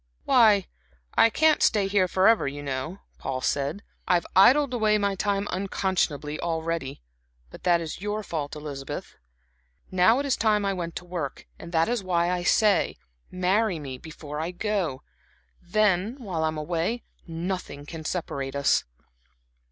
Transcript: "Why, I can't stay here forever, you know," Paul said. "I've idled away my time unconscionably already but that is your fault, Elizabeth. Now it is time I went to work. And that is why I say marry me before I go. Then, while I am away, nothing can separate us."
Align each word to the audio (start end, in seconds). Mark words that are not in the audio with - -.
"Why, 0.25 0.65
I 1.13 1.29
can't 1.29 1.61
stay 1.61 1.85
here 1.87 2.07
forever, 2.07 2.47
you 2.47 2.63
know," 2.63 3.01
Paul 3.19 3.41
said. 3.41 3.83
"I've 4.07 4.25
idled 4.35 4.73
away 4.73 4.97
my 4.97 5.13
time 5.13 5.47
unconscionably 5.51 6.39
already 6.39 7.03
but 7.51 7.65
that 7.65 7.79
is 7.79 8.01
your 8.01 8.23
fault, 8.23 8.55
Elizabeth. 8.55 9.15
Now 9.91 10.17
it 10.17 10.25
is 10.25 10.35
time 10.35 10.65
I 10.65 10.73
went 10.73 10.95
to 10.95 11.05
work. 11.05 11.45
And 11.59 11.71
that 11.73 11.87
is 11.87 12.03
why 12.03 12.31
I 12.31 12.41
say 12.41 12.97
marry 13.29 13.77
me 13.77 13.99
before 13.99 14.39
I 14.39 14.49
go. 14.49 15.03
Then, 15.61 16.15
while 16.17 16.43
I 16.43 16.47
am 16.47 16.57
away, 16.57 17.03
nothing 17.27 17.85
can 17.85 18.03
separate 18.03 18.55
us." 18.55 18.83